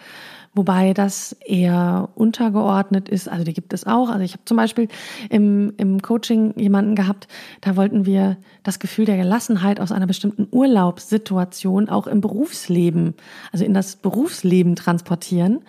wobei 0.55 0.93
das 0.93 1.33
eher 1.45 2.09
untergeordnet 2.15 3.09
ist. 3.09 3.29
Also 3.29 3.45
die 3.45 3.53
gibt 3.53 3.73
es 3.73 3.87
auch. 3.87 4.09
Also 4.09 4.25
ich 4.25 4.33
habe 4.33 4.45
zum 4.45 4.57
Beispiel 4.57 4.89
im, 5.31 5.73
im 5.77 6.03
Coaching 6.03 6.59
jemanden 6.59 6.97
gehabt, 6.97 7.29
da 7.61 7.77
wollten 7.77 8.07
wir 8.07 8.39
das 8.65 8.81
Gefühl 8.81 9.05
der 9.05 9.17
Gelassenheit 9.17 9.81
aus 9.81 9.93
einer 9.93 10.07
bestimmten 10.07 10.49
Urlaubssituation 10.51 11.89
auch 11.89 12.07
im 12.07 12.21
Berufsleben, 12.21 13.15
also 13.53 13.65
in 13.65 13.75
das 13.75 13.97
Berufsleben 13.97 14.75
transportieren. 14.75 15.61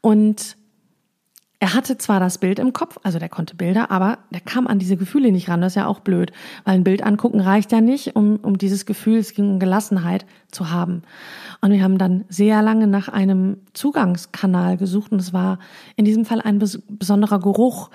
Und 0.00 0.56
Er 1.62 1.74
hatte 1.74 1.96
zwar 1.96 2.18
das 2.18 2.38
Bild 2.38 2.58
im 2.58 2.72
Kopf, 2.72 2.98
also 3.04 3.20
der 3.20 3.28
konnte 3.28 3.54
Bilder, 3.54 3.92
aber 3.92 4.18
der 4.30 4.40
kam 4.40 4.66
an 4.66 4.80
diese 4.80 4.96
Gefühle 4.96 5.30
nicht 5.30 5.48
ran. 5.48 5.60
Das 5.60 5.74
ist 5.74 5.76
ja 5.76 5.86
auch 5.86 6.00
blöd, 6.00 6.32
weil 6.64 6.74
ein 6.74 6.82
Bild 6.82 7.04
angucken 7.04 7.38
reicht 7.38 7.70
ja 7.70 7.80
nicht, 7.80 8.16
um, 8.16 8.40
um 8.42 8.58
dieses 8.58 8.84
Gefühl, 8.84 9.18
es 9.18 9.32
ging 9.32 9.48
um 9.48 9.58
Gelassenheit 9.60 10.26
zu 10.50 10.70
haben. 10.70 11.02
Und 11.60 11.70
wir 11.70 11.80
haben 11.84 11.98
dann 11.98 12.24
sehr 12.28 12.62
lange 12.62 12.88
nach 12.88 13.08
einem 13.08 13.58
Zugangskanal 13.74 14.76
gesucht 14.76 15.12
und 15.12 15.20
es 15.20 15.32
war 15.32 15.60
in 15.94 16.04
diesem 16.04 16.24
Fall 16.24 16.40
ein 16.40 16.58
bes 16.58 16.82
besonderer 16.88 17.38
Geruch. 17.38 17.90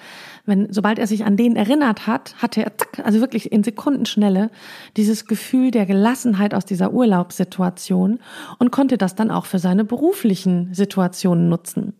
Wenn, 0.45 0.71
sobald 0.71 0.97
er 0.97 1.07
sich 1.07 1.25
an 1.25 1.36
den 1.36 1.57
erinnert 1.57 2.07
hat, 2.07 2.36
hatte 2.41 2.63
er, 2.63 2.77
zack, 2.77 3.05
also 3.05 3.19
wirklich 3.19 3.51
in 3.51 3.65
Sekundenschnelle, 3.65 4.50
dieses 4.95 5.25
Gefühl 5.25 5.71
der 5.71 5.86
Gelassenheit 5.86 6.53
aus 6.53 6.63
dieser 6.63 6.93
Urlaubssituation 6.93 8.19
und 8.59 8.71
konnte 8.71 8.97
das 8.97 9.15
dann 9.15 9.29
auch 9.29 9.45
für 9.45 9.59
seine 9.59 9.83
beruflichen 9.83 10.74
Situationen 10.74 11.50
nutzen. 11.50 11.91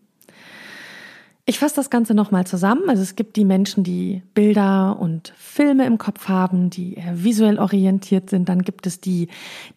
Ich 1.48 1.58
fasse 1.58 1.76
das 1.76 1.88
Ganze 1.88 2.12
nochmal 2.12 2.46
zusammen. 2.46 2.90
Also 2.90 3.00
es 3.02 3.16
gibt 3.16 3.36
die 3.36 3.46
Menschen, 3.46 3.82
die 3.82 4.20
Bilder 4.34 4.98
und 5.00 5.32
Filme 5.38 5.86
im 5.86 5.96
Kopf 5.96 6.28
haben, 6.28 6.68
die 6.68 6.92
eher 6.92 7.24
visuell 7.24 7.58
orientiert 7.58 8.28
sind. 8.28 8.50
Dann 8.50 8.60
gibt 8.60 8.86
es 8.86 9.00
die, 9.00 9.28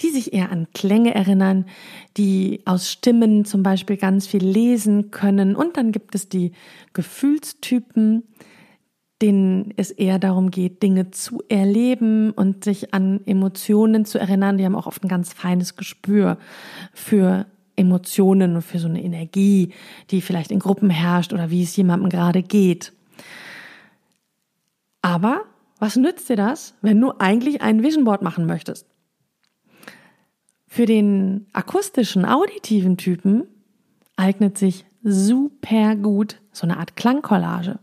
die 0.01 0.09
sich 0.09 0.33
eher 0.33 0.51
an 0.51 0.67
Klänge 0.73 1.15
erinnern, 1.15 1.65
die 2.17 2.59
aus 2.65 2.91
Stimmen 2.91 3.45
zum 3.45 3.63
Beispiel 3.63 3.95
ganz 3.95 4.27
viel 4.27 4.43
lesen 4.43 5.11
können. 5.11 5.55
Und 5.55 5.77
dann 5.77 5.93
gibt 5.93 6.13
es 6.13 6.27
die 6.27 6.51
Gefühlstypen, 6.91 8.23
denen 9.21 9.73
es 9.77 9.91
eher 9.91 10.19
darum 10.19 10.51
geht, 10.51 10.83
Dinge 10.83 11.11
zu 11.11 11.41
erleben 11.47 12.31
und 12.31 12.65
sich 12.65 12.93
an 12.93 13.21
Emotionen 13.25 14.03
zu 14.03 14.19
erinnern. 14.19 14.57
Die 14.57 14.65
haben 14.65 14.75
auch 14.75 14.87
oft 14.87 15.05
ein 15.05 15.07
ganz 15.07 15.31
feines 15.31 15.77
Gespür 15.77 16.37
für 16.93 17.45
Emotionen 17.75 18.55
und 18.55 18.61
für 18.61 18.79
so 18.79 18.87
eine 18.87 19.03
Energie, 19.03 19.73
die 20.09 20.21
vielleicht 20.21 20.51
in 20.51 20.59
Gruppen 20.59 20.89
herrscht 20.89 21.33
oder 21.33 21.49
wie 21.49 21.63
es 21.63 21.75
jemandem 21.75 22.09
gerade 22.09 22.43
geht. 22.43 22.93
Aber 25.01 25.45
was 25.79 25.95
nützt 25.95 26.29
dir 26.29 26.35
das, 26.35 26.75
wenn 26.81 27.01
du 27.01 27.13
eigentlich 27.17 27.61
ein 27.61 27.81
Vision 27.83 28.03
Board 28.03 28.21
machen 28.21 28.45
möchtest? 28.45 28.85
Für 30.67 30.85
den 30.85 31.47
akustischen, 31.53 32.25
auditiven 32.25 32.97
Typen 32.97 33.47
eignet 34.15 34.57
sich 34.57 34.85
super 35.03 35.95
gut 35.95 36.39
so 36.51 36.67
eine 36.67 36.77
Art 36.77 36.95
Klangcollage. 36.95 37.79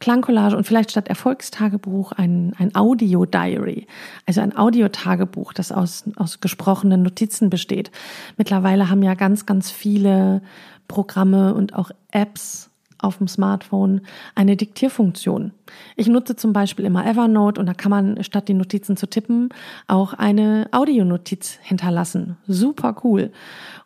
Klangcollage 0.00 0.56
und 0.56 0.66
vielleicht 0.66 0.90
statt 0.90 1.08
Erfolgstagebuch 1.08 2.12
ein, 2.12 2.54
ein 2.58 2.74
Audio-Diary, 2.74 3.86
also 4.26 4.40
ein 4.40 4.56
Audiotagebuch, 4.56 5.52
das 5.52 5.70
aus, 5.72 6.04
aus 6.16 6.40
gesprochenen 6.40 7.02
Notizen 7.02 7.50
besteht. 7.50 7.90
Mittlerweile 8.36 8.90
haben 8.90 9.02
ja 9.02 9.14
ganz, 9.14 9.46
ganz 9.46 9.70
viele 9.70 10.42
Programme 10.88 11.54
und 11.54 11.74
auch 11.74 11.90
Apps 12.10 12.70
auf 13.02 13.18
dem 13.18 13.28
Smartphone 13.28 14.02
eine 14.34 14.56
Diktierfunktion. 14.56 15.52
Ich 15.96 16.08
nutze 16.08 16.36
zum 16.36 16.52
Beispiel 16.52 16.84
immer 16.84 17.06
Evernote 17.06 17.60
und 17.60 17.66
da 17.66 17.74
kann 17.74 17.90
man 17.90 18.22
statt 18.24 18.48
die 18.48 18.54
Notizen 18.54 18.96
zu 18.96 19.08
tippen 19.08 19.50
auch 19.86 20.14
eine 20.14 20.68
Audionotiz 20.72 21.58
hinterlassen. 21.62 22.36
Super 22.46 22.96
cool. 23.04 23.32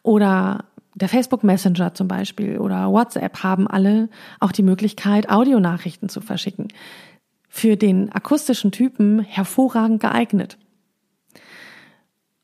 Oder 0.02 0.64
der 0.95 1.09
Facebook 1.09 1.43
Messenger 1.45 1.95
zum 1.95 2.09
Beispiel 2.09 2.59
oder 2.59 2.91
WhatsApp 2.91 3.43
haben 3.43 3.67
alle 3.67 4.09
auch 4.41 4.53
die 4.53 4.63
Möglichkeit, 4.63 5.29
Audionachrichten 5.29 6.09
zu 6.09 6.21
verschicken. 6.21 6.69
Für 7.49 7.77
den 7.77 8.13
akustischen 8.13 8.73
Typen 8.73 9.21
hervorragend 9.21 10.01
geeignet. 10.01 10.59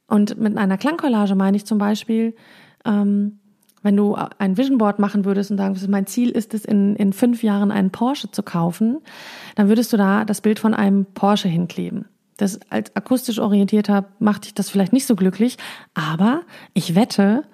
Und 0.07 0.39
mit 0.39 0.57
einer 0.57 0.79
Klangcollage 0.79 1.35
meine 1.37 1.57
ich 1.57 1.65
zum 1.65 1.79
Beispiel, 1.79 2.35
ähm, 2.85 3.39
wenn 3.83 3.97
du 3.97 4.15
ein 4.39 4.57
Vision 4.57 4.79
Board 4.79 4.99
machen 4.99 5.25
würdest 5.25 5.51
und 5.51 5.57
sagen 5.57 5.75
würdest, 5.75 5.89
mein 5.89 6.07
Ziel 6.07 6.31
ist 6.31 6.53
es, 6.53 6.65
in, 6.65 6.97
in 6.97 7.13
fünf 7.13 7.43
Jahren 7.43 7.71
einen 7.71 7.91
Porsche 7.91 8.31
zu 8.31 8.43
kaufen, 8.43 8.99
dann 9.55 9.69
würdest 9.69 9.93
du 9.93 9.97
da 9.97 10.25
das 10.25 10.41
Bild 10.41 10.59
von 10.59 10.75
einem 10.75 11.07
Porsche 11.07 11.49
hinkleben. 11.49 12.07
Das 12.37 12.59
als 12.71 12.95
akustisch 12.97 13.39
orientierter 13.39 14.07
macht 14.19 14.45
dich 14.47 14.55
das 14.55 14.69
vielleicht 14.69 14.93
nicht 14.93 15.07
so 15.07 15.15
glücklich, 15.15 15.57
aber 15.95 16.43
ich 16.75 16.95
wette, 16.95 17.45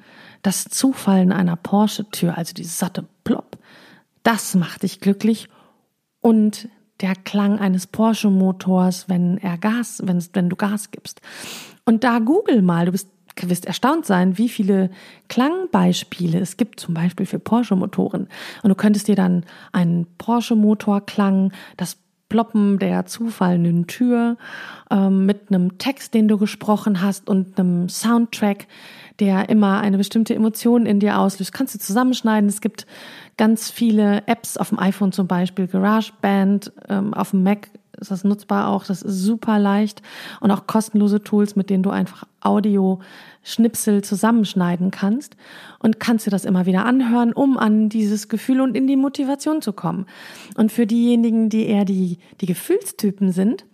das 0.43 0.65
Zufallen 0.65 1.33
einer 1.33 1.57
Porsche-Tür, 1.57 2.37
also 2.37 2.55
die 2.55 2.65
satte 2.65 3.05
Plopp, 3.25 3.59
das 4.23 4.55
macht 4.55 4.83
dich 4.83 5.01
glücklich 5.01 5.49
und 6.21 6.69
der 7.01 7.15
Klang 7.15 7.59
eines 7.59 7.87
Porsche-Motors, 7.87 9.09
wenn 9.09 9.39
er 9.39 9.59
Gas, 9.59 10.03
wenn, 10.05 10.25
wenn 10.33 10.49
du 10.49 10.57
Gas 10.57 10.91
gibst. 10.91 11.21
Und 11.85 12.05
da 12.05 12.19
google 12.19 12.63
mal, 12.63 12.87
du 12.87 12.93
bist, 12.93 13.09
wirst 13.43 13.67
erstaunt 13.67 14.07
sein, 14.07 14.39
wie 14.39 14.49
viele 14.49 14.91
Klangbeispiele 15.29 16.41
es 16.41 16.57
gibt, 16.57 16.81
zum 16.81 16.95
Beispiel 16.95 17.27
für 17.27 17.39
Porsche-Motoren. 17.39 18.29
Und 18.63 18.69
du 18.69 18.75
könntest 18.75 19.09
dir 19.09 19.15
dann 19.15 19.45
einen 19.73 20.07
Porsche-Motor-Klang, 20.17 21.53
das 21.77 21.99
Ploppen 22.29 22.79
der 22.79 23.07
zufallenden 23.07 23.87
Tür 23.87 24.37
ähm, 24.91 25.27
mit 25.27 25.49
einem 25.49 25.79
Text, 25.79 26.15
den 26.15 26.29
du 26.29 26.39
gesprochen 26.39 27.01
hast 27.01 27.29
und 27.29 27.59
einem 27.59 27.89
Soundtrack, 27.89 28.67
der 29.21 29.49
immer 29.49 29.81
eine 29.81 29.99
bestimmte 29.99 30.35
Emotion 30.35 30.87
in 30.87 31.01
dir 31.01 31.19
auslöst. 31.19 31.53
Kannst 31.53 31.75
du 31.75 31.79
zusammenschneiden. 31.79 32.49
Es 32.49 32.61
gibt 32.61 32.87
ganz 33.37 33.71
viele 33.71 34.27
Apps 34.27 34.57
auf 34.57 34.71
dem 34.71 34.79
iPhone 34.79 35.13
zum 35.13 35.27
Beispiel, 35.27 35.67
GarageBand, 35.67 36.73
ähm, 36.89 37.15
auf 37.15 37.31
dem 37.31 37.43
Mac 37.43 37.69
ist 38.01 38.11
das 38.11 38.25
nutzbar 38.25 38.69
auch. 38.69 38.85
Das 38.85 39.03
ist 39.03 39.19
super 39.19 39.59
leicht 39.59 40.03
und 40.41 40.51
auch 40.51 40.67
kostenlose 40.67 41.23
Tools, 41.23 41.57
mit 41.57 41.71
denen 41.71 41.83
du 41.83 41.91
einfach 41.91 42.25
Audio-Schnipsel 42.41 44.03
zusammenschneiden 44.03 44.91
kannst 44.91 45.37
und 45.79 46.01
kannst 46.01 46.27
dir 46.27 46.31
das 46.31 46.45
immer 46.45 46.67
wieder 46.67 46.85
anhören, 46.85 47.33
um 47.33 47.59
an 47.59 47.89
dieses 47.89 48.29
Gefühl 48.29 48.61
und 48.61 48.77
in 48.77 48.87
die 48.87 48.97
Motivation 48.97 49.63
zu 49.63 49.73
kommen. 49.73 50.07
Und 50.57 50.73
für 50.73 50.87
diejenigen, 50.87 51.49
die 51.49 51.67
eher 51.67 51.85
die, 51.85 52.19
die 52.41 52.47
Gefühlstypen 52.47 53.33
sind, 53.33 53.65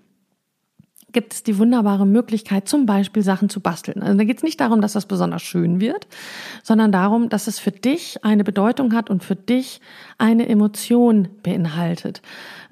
gibt 1.13 1.35
es 1.35 1.43
die 1.43 1.59
wunderbare 1.59 2.07
Möglichkeit, 2.07 2.69
zum 2.69 2.87
Beispiel 2.87 3.23
Sachen 3.23 3.49
zu 3.49 3.61
basteln. 3.61 4.03
Also 4.03 4.17
da 4.17 4.25
geht 4.25 4.39
es 4.39 4.43
nicht 4.43 4.61
darum, 4.61 4.81
dass 4.81 4.93
das 4.95 5.07
besonders 5.07 5.43
schön 5.43 5.81
wird, 5.81 6.07
sondern 6.63 6.93
darum, 6.93 7.29
dass 7.29 7.47
es 7.47 7.59
für 7.59 7.71
dich 7.71 8.25
eine 8.25 8.45
Bedeutung 8.45 8.95
hat 8.95 9.11
und 9.11 9.23
für 9.23 9.37
dich 9.37 9.81
eine 10.19 10.49
Emotion 10.49 11.29
beinhaltet. 11.43 12.23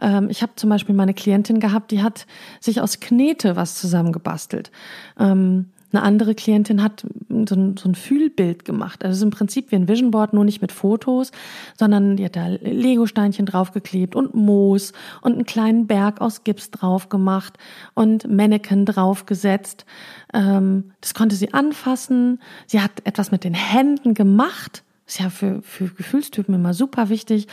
Ähm, 0.01 0.29
ich 0.31 0.43
habe 0.43 0.53
zum 0.57 0.71
Beispiel 0.71 0.95
meine 0.95 1.15
Klientin 1.15 1.61
gehabt, 1.61 1.91
die 1.91 2.03
hat 2.03 2.27
sich 2.61 2.81
aus 2.81 3.01
Knete 3.01 3.57
was 3.57 3.77
zusammengebastelt. 3.77 4.71
Ähm, 5.19 5.67
eine 5.93 6.03
andere 6.03 6.35
Klientin 6.35 6.83
hat 6.83 7.05
so 7.29 7.55
ein, 7.55 7.77
so 7.77 7.89
ein 7.89 7.95
Fühlbild 7.95 8.65
gemacht. 8.65 9.05
Also 9.05 9.13
es 9.13 9.19
ist 9.19 9.25
im 9.25 9.31
Prinzip 9.31 9.71
wie 9.71 9.77
ein 9.77 9.89
Vision 9.89 10.11
Board, 10.11 10.33
nur 10.33 10.45
nicht 10.45 10.61
mit 10.63 10.73
Fotos, 10.73 11.33
sondern 11.77 12.17
die 12.17 12.25
hat 12.25 12.37
da 12.37 12.47
Lego-Steinchen 12.47 13.47
draufgeklebt 13.47 14.15
und 14.15 14.35
Moos 14.35 14.93
und 15.21 15.33
einen 15.33 15.47
kleinen 15.47 15.87
Berg 15.87 16.21
aus 16.21 16.45
Gips 16.45 16.71
drauf 16.71 17.09
gemacht 17.09 17.59
und 17.95 18.29
Mannequin 18.31 18.87
draufgesetzt. 18.87 19.85
Ähm, 20.33 20.93
das 21.01 21.15
konnte 21.15 21.37
sie 21.37 21.53
anfassen. 21.53 22.41
Sie 22.67 22.81
hat 22.81 22.93
etwas 23.05 23.31
mit 23.31 23.45
den 23.45 23.55
Händen 23.55 24.15
gemacht. 24.15 24.85
ist 25.07 25.21
ja 25.21 25.31
für, 25.31 25.63
für 25.63 25.89
Gefühlstypen 25.89 26.55
immer 26.55 26.75
super 26.75 27.09
wichtig. 27.09 27.49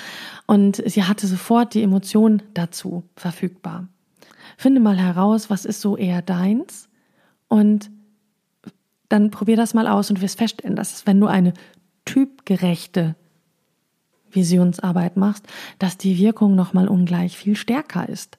Und 0.46 0.82
sie 0.86 1.04
hatte 1.04 1.26
sofort 1.28 1.74
die 1.74 1.84
Emotion 1.84 2.44
dazu 2.54 3.04
verfügbar. 3.16 3.88
Finde 4.58 4.80
mal 4.80 4.98
heraus, 4.98 5.50
was 5.50 5.66
ist 5.66 5.82
so 5.82 5.98
eher 5.98 6.22
deins 6.22 6.90
und 7.48 7.92
dann 9.10 9.32
probier 9.32 9.56
das 9.56 9.74
mal 9.74 9.88
aus 9.88 10.10
und 10.10 10.22
wirst 10.22 10.38
feststellen, 10.38 10.76
dass 10.76 11.08
wenn 11.08 11.20
du 11.20 11.28
eine 11.28 11.54
typgerechte 12.06 13.16
Visionsarbeit 14.32 15.18
machst, 15.18 15.48
dass 15.80 15.98
die 15.98 16.18
Wirkung 16.18 16.56
nochmal 16.56 16.88
ungleich 16.88 17.38
viel 17.38 17.56
stärker 17.56 18.08
ist. 18.08 18.38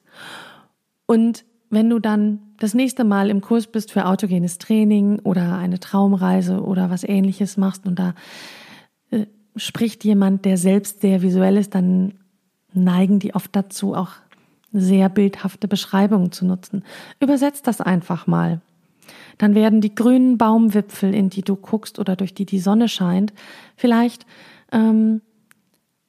Und 1.05 1.45
wenn 1.69 1.89
du 1.89 1.99
dann 1.99 2.39
das 2.57 2.73
nächste 2.73 3.03
Mal 3.03 3.29
im 3.29 3.41
Kurs 3.41 3.67
bist 3.67 3.91
für 3.91 4.05
autogenes 4.05 4.57
Training 4.57 5.19
oder 5.19 5.57
eine 5.57 5.79
Traumreise 5.79 6.61
oder 6.61 6.89
was 6.89 7.03
ähnliches 7.03 7.57
machst 7.57 7.85
und 7.85 7.97
da 7.97 8.15
äh, 9.11 9.25
spricht 9.55 10.03
jemand, 10.03 10.45
der 10.45 10.57
selbst 10.57 11.01
sehr 11.01 11.21
visuell 11.21 11.57
ist, 11.57 11.75
dann 11.75 12.15
neigen 12.73 13.19
die 13.19 13.33
oft 13.35 13.55
dazu, 13.55 13.95
auch 13.95 14.11
sehr 14.71 15.09
bildhafte 15.09 15.67
Beschreibungen 15.67 16.31
zu 16.31 16.45
nutzen. 16.45 16.83
Übersetzt 17.19 17.65
das 17.65 17.81
einfach 17.81 18.27
mal 18.27 18.61
dann 19.39 19.55
werden 19.55 19.81
die 19.81 19.95
grünen 19.95 20.37
Baumwipfel, 20.37 21.15
in 21.15 21.29
die 21.29 21.41
du 21.41 21.55
guckst 21.55 21.97
oder 21.97 22.15
durch 22.15 22.35
die 22.35 22.45
die 22.45 22.59
Sonne 22.59 22.87
scheint, 22.87 23.33
vielleicht 23.75 24.27
ähm, 24.71 25.21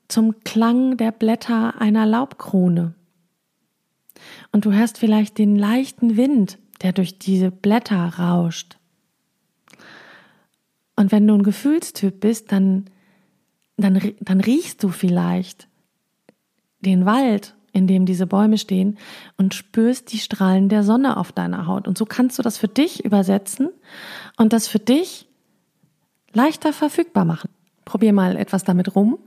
zum 0.09 0.41
Klang 0.45 0.97
der 0.97 1.13
Blätter 1.13 1.81
einer 1.81 2.05
Laubkrone. 2.05 2.95
Und 4.53 4.65
du 4.65 4.73
hörst 4.73 4.99
vielleicht 4.99 5.39
den 5.39 5.57
leichten 5.57 6.17
Wind, 6.17 6.59
der 6.83 6.93
durch 6.93 7.19
diese 7.19 7.53
Blätter 7.53 8.19
rauscht. 8.19 8.79
Und 10.97 11.13
wenn 11.13 11.27
du 11.27 11.35
ein 11.35 11.45
Gefühlstyp 11.45 12.21
bist, 12.21 12.51
dann, 12.51 12.87
dann, 13.77 14.13
dann 14.21 14.41
riechst 14.41 14.83
du 14.83 14.89
vielleicht 14.89 15.69
den 16.81 17.07
Wald 17.07 17.55
in 17.73 17.87
dem 17.87 18.07
diese 18.07 18.27
Bäume 18.27 18.59
stehen 18.59 18.99
und 19.37 19.55
spürst 19.55 20.13
die 20.13 20.19
Strahlen 20.19 20.69
der 20.69 20.83
Sonne 20.83 21.17
auf 21.17 21.33
deiner 21.33 21.67
Haut. 21.67 21.87
Und 21.87 21.97
so 21.99 22.05
kannst 22.05 22.39
du 22.39 22.43
das 22.43 22.59
für 22.59 22.69
dich 22.69 23.05
übersetzen 23.05 23.69
und 24.37 24.53
das 24.53 24.69
für 24.69 24.79
dich 24.79 25.29
leichter 26.33 26.73
verfügbar 26.73 27.25
machen. 27.25 27.51
Probier 27.85 28.13
mal 28.13 28.37
etwas 28.37 28.65
damit 28.65 28.95
rum 28.95 29.19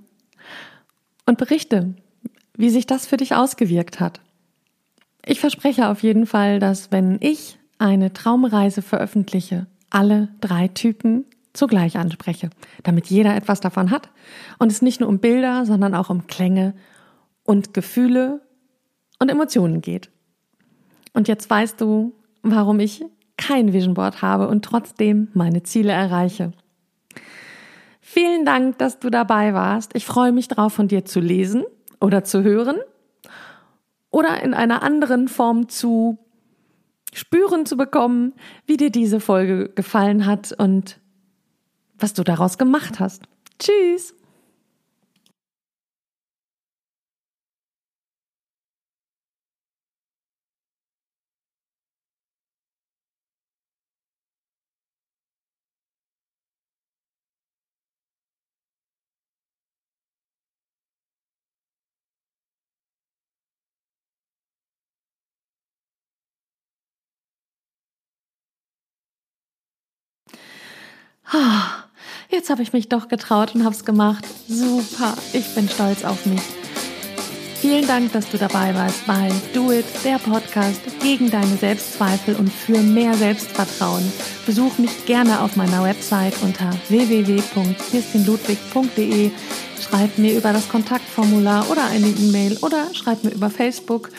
und 1.25 1.37
berichte, 1.37 1.93
wie 2.55 2.69
sich 2.69 2.85
das 2.85 3.05
für 3.05 3.17
dich 3.17 3.35
ausgewirkt 3.35 3.99
hat. 3.99 4.21
Ich 5.25 5.39
verspreche 5.39 5.87
auf 5.87 6.03
jeden 6.03 6.25
Fall, 6.25 6.59
dass 6.59 6.91
wenn 6.91 7.17
ich 7.21 7.57
eine 7.77 8.13
Traumreise 8.13 8.81
veröffentliche, 8.81 9.67
alle 9.89 10.29
drei 10.41 10.67
Typen 10.67 11.25
zugleich 11.53 11.97
anspreche, 11.97 12.49
damit 12.83 13.07
jeder 13.07 13.35
etwas 13.35 13.59
davon 13.59 13.91
hat 13.91 14.09
und 14.59 14.71
es 14.71 14.81
nicht 14.81 14.99
nur 14.99 15.09
um 15.09 15.19
Bilder, 15.19 15.65
sondern 15.65 15.95
auch 15.95 16.09
um 16.09 16.27
Klänge 16.27 16.73
und 17.43 17.73
Gefühle 17.73 18.41
und 19.19 19.29
Emotionen 19.29 19.81
geht. 19.81 20.09
Und 21.13 21.27
jetzt 21.27 21.49
weißt 21.49 21.79
du, 21.79 22.13
warum 22.41 22.79
ich 22.79 23.05
kein 23.37 23.73
Vision 23.73 23.93
Board 23.93 24.21
habe 24.21 24.47
und 24.47 24.63
trotzdem 24.63 25.27
meine 25.33 25.63
Ziele 25.63 25.91
erreiche. 25.91 26.51
Vielen 28.01 28.45
Dank, 28.45 28.77
dass 28.77 28.99
du 28.99 29.09
dabei 29.09 29.53
warst. 29.53 29.95
Ich 29.95 30.05
freue 30.05 30.31
mich 30.31 30.47
drauf, 30.47 30.73
von 30.73 30.87
dir 30.87 31.05
zu 31.05 31.19
lesen 31.19 31.63
oder 31.99 32.23
zu 32.23 32.43
hören 32.43 32.77
oder 34.11 34.41
in 34.43 34.53
einer 34.53 34.83
anderen 34.83 35.27
Form 35.27 35.69
zu 35.69 36.19
spüren 37.13 37.65
zu 37.65 37.77
bekommen, 37.77 38.33
wie 38.65 38.77
dir 38.77 38.91
diese 38.91 39.19
Folge 39.19 39.69
gefallen 39.69 40.25
hat 40.25 40.53
und 40.57 40.99
was 41.97 42.13
du 42.13 42.23
daraus 42.23 42.57
gemacht 42.57 42.99
hast. 42.99 43.23
Tschüss! 43.59 44.15
Jetzt 72.29 72.49
habe 72.49 72.61
ich 72.61 72.73
mich 72.73 72.89
doch 72.89 73.07
getraut 73.07 73.55
und 73.55 73.63
habe 73.63 73.75
es 73.75 73.85
gemacht. 73.85 74.25
Super, 74.47 75.15
ich 75.33 75.55
bin 75.55 75.69
stolz 75.69 76.03
auf 76.03 76.25
mich. 76.25 76.41
Vielen 77.63 77.87
Dank, 77.87 78.11
dass 78.11 78.29
du 78.29 78.37
dabei 78.37 78.75
warst 78.75 79.07
bei 79.07 79.31
Do 79.53 79.71
It, 79.71 79.85
der 80.03 80.17
Podcast 80.17 80.81
gegen 81.01 81.31
deine 81.31 81.55
Selbstzweifel 81.55 82.35
und 82.35 82.51
für 82.51 82.77
mehr 82.77 83.13
Selbstvertrauen. 83.13 84.03
Besuch 84.45 84.77
mich 84.79 85.05
gerne 85.05 85.39
auf 85.39 85.55
meiner 85.55 85.81
Website 85.81 86.33
unter 86.41 86.69
www.kirstinludwig.de. 86.89 89.31
Schreib 89.81 90.17
mir 90.17 90.35
über 90.35 90.51
das 90.51 90.67
Kontaktformular 90.67 91.71
oder 91.71 91.85
eine 91.85 92.07
E-Mail 92.07 92.57
oder 92.61 92.93
schreib 92.93 93.23
mir 93.23 93.31
über 93.31 93.49
Facebook. 93.49 94.09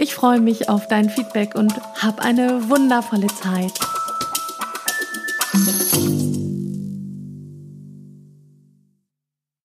Ich 0.00 0.16
freue 0.16 0.40
mich 0.40 0.68
auf 0.68 0.88
dein 0.88 1.10
Feedback 1.10 1.54
und 1.54 1.72
hab 2.02 2.20
eine 2.20 2.68
wundervolle 2.68 3.28
Zeit. 3.28 3.74